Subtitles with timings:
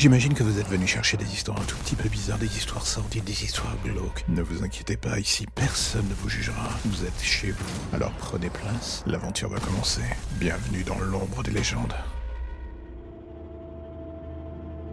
[0.00, 2.86] J'imagine que vous êtes venu chercher des histoires un tout petit peu bizarres, des histoires
[2.86, 4.24] sordides, des histoires glauques.
[4.28, 6.70] Ne vous inquiétez pas, ici personne ne vous jugera.
[6.86, 7.94] Vous êtes chez vous.
[7.94, 10.00] Alors prenez place, l'aventure va commencer.
[10.38, 11.92] Bienvenue dans l'ombre des légendes.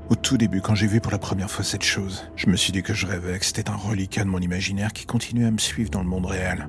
[0.10, 2.74] Au tout début, quand j'ai vu pour la première fois cette chose, je me suis
[2.74, 5.58] dit que je rêvais, que c'était un reliquat de mon imaginaire qui continuait à me
[5.58, 6.68] suivre dans le monde réel.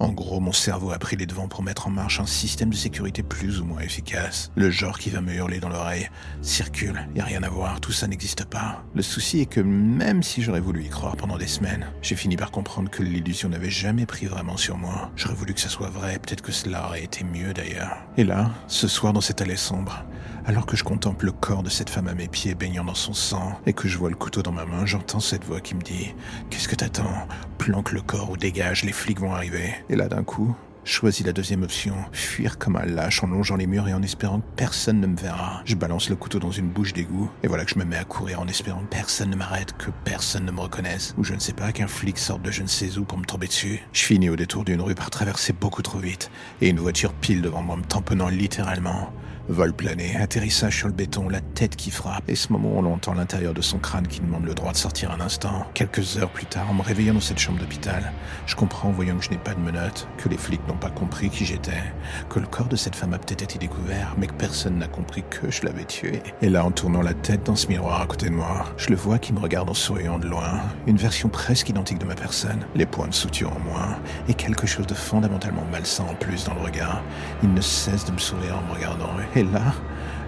[0.00, 2.74] En gros, mon cerveau a pris les devants pour mettre en marche un système de
[2.74, 4.50] sécurité plus ou moins efficace.
[4.56, 6.08] Le genre qui va me hurler dans l'oreille.
[6.40, 8.82] Circule, y a rien à voir, tout ça n'existe pas.
[8.94, 12.38] Le souci est que même si j'aurais voulu y croire pendant des semaines, j'ai fini
[12.38, 15.10] par comprendre que l'illusion n'avait jamais pris vraiment sur moi.
[15.16, 17.98] J'aurais voulu que ça soit vrai, peut-être que cela aurait été mieux d'ailleurs.
[18.16, 20.06] Et là, ce soir dans cette allée sombre,
[20.46, 23.12] alors que je contemple le corps de cette femme à mes pieds baignant dans son
[23.12, 25.82] sang et que je vois le couteau dans ma main, j'entends cette voix qui me
[25.82, 26.14] dit
[26.48, 27.28] Qu'est-ce que t'attends?
[27.58, 29.74] Planque le corps ou dégage, les flics vont arriver.
[29.90, 30.54] Et là d'un coup,
[30.84, 34.38] choisis la deuxième option, fuir comme un lâche en longeant les murs et en espérant
[34.38, 35.62] que personne ne me verra.
[35.64, 38.04] Je balance le couteau dans une bouche d'égout et voilà que je me mets à
[38.04, 41.40] courir en espérant que personne ne m'arrête, que personne ne me reconnaisse, ou je ne
[41.40, 43.80] sais pas, qu'un flic sorte de je ne sais où pour me tomber dessus.
[43.92, 47.42] Je finis au détour d'une rue par traverser beaucoup trop vite et une voiture pile
[47.42, 49.12] devant moi me tamponnant littéralement.
[49.50, 53.14] Vol plané, atterrissage sur le béton, la tête qui frappe, et ce moment on entend
[53.14, 55.66] l'intérieur de son crâne qui demande le droit de sortir un instant.
[55.74, 58.12] Quelques heures plus tard, en me réveillant dans cette chambre d'hôpital,
[58.46, 60.90] je comprends en voyant que je n'ai pas de menottes, que les flics n'ont pas
[60.90, 61.82] compris qui j'étais,
[62.28, 65.24] que le corps de cette femme a peut-être été découvert, mais que personne n'a compris
[65.28, 66.22] que je l'avais tué.
[66.42, 68.96] Et là, en tournant la tête dans ce miroir à côté de moi, je le
[68.96, 72.64] vois qui me regarde en souriant de loin, une version presque identique de ma personne,
[72.76, 73.98] les points de suture en moins,
[74.28, 77.02] et quelque chose de fondamentalement malsain en plus dans le regard.
[77.42, 79.10] Il ne cesse de me sourire en me regardant,
[79.40, 79.72] et là,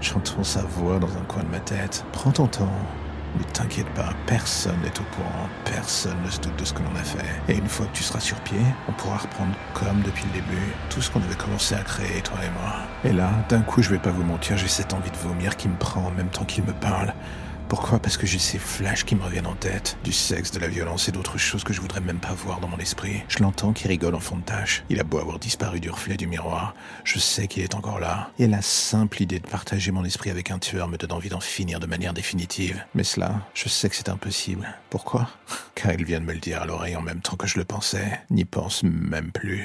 [0.00, 2.04] j'entends sa voix dans un coin de ma tête.
[2.12, 2.78] Prends ton temps.
[3.38, 6.94] Ne t'inquiète pas, personne n'est au courant, personne ne se doute de ce que l'on
[6.94, 7.24] a fait.
[7.48, 10.74] Et une fois que tu seras sur pied, on pourra reprendre comme depuis le début
[10.90, 12.74] tout ce qu'on avait commencé à créer, toi et moi.
[13.04, 15.68] Et là, d'un coup, je vais pas vous mentir, j'ai cette envie de vomir qui
[15.68, 17.14] me prend en même temps qu'il me parle.
[17.72, 17.98] Pourquoi?
[17.98, 19.96] Parce que j'ai ces flashs qui me reviennent en tête.
[20.04, 22.68] Du sexe, de la violence et d'autres choses que je voudrais même pas voir dans
[22.68, 23.22] mon esprit.
[23.28, 24.84] Je l'entends qui rigole en fond de tâche.
[24.90, 26.74] Il a beau avoir disparu du reflet du miroir.
[27.04, 28.30] Je sais qu'il est encore là.
[28.38, 31.40] Et la simple idée de partager mon esprit avec un tueur me donne envie d'en
[31.40, 32.84] finir de manière définitive.
[32.94, 34.68] Mais cela, je sais que c'est impossible.
[34.90, 35.30] Pourquoi?
[35.74, 37.64] Car il vient de me le dire à l'oreille en même temps que je le
[37.64, 38.20] pensais.
[38.28, 39.64] N'y pense même plus.